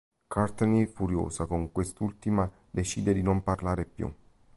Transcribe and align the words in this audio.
Courtney 0.27 0.87
furiosa 0.87 1.45
con 1.45 1.71
quest'ultima 1.71 2.51
decide 2.71 3.13
di 3.13 3.21
non 3.21 3.43
parlare 3.43 3.85
più. 3.85 4.11